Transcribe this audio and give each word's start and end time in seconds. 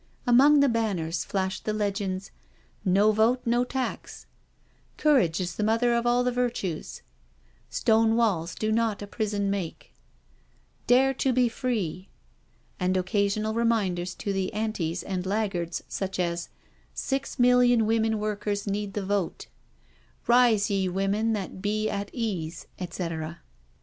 Among 0.25 0.61
the 0.61 0.67
banners 0.67 1.23
flashed 1.23 1.63
the 1.65 1.73
legends," 1.73 2.31
No 2.97 3.11
vote 3.11 3.41
no 3.45 3.63
tax/*" 3.63 4.25
Courage 4.97 5.39
is 5.39 5.53
the 5.55 5.63
mother 5.63 5.93
of 5.93 6.07
all 6.07 6.23
the 6.23 6.31
virtues/*" 6.31 7.03
Stone 7.69 8.15
walls 8.15 8.55
do 8.55 8.71
not 8.71 9.03
a 9.03 9.05
prison 9.05 9.51
make/* 9.51 9.91
"Dare 10.87 11.13
to 11.13 11.31
be 11.31 11.47
free"; 11.47 12.09
and 12.79 12.97
occasional 12.97 13.53
reminders 13.53 14.15
to 14.15 14.33
the" 14.33 14.51
Antis" 14.55 15.03
and 15.03 15.23
laggards, 15.27 15.83
such 15.87 16.17
as:" 16.19 16.49
Six 16.95 17.37
million 17.37 17.85
women 17.85 18.17
workers 18.17 18.65
need 18.65 18.95
the 18.95 19.05
vote,'*" 19.05 19.45
Rise 20.25 20.71
ye 20.71 20.89
women 20.89 21.33
that 21.33 21.61
be 21.61 21.91
at 21.91 22.09
ease," 22.11 22.65
etcetera. 22.79 23.41